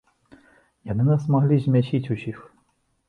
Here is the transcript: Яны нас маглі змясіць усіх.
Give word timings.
Яны 0.91 1.03
нас 1.09 1.27
маглі 1.35 1.57
змясіць 1.67 2.05
усіх. 2.17 2.37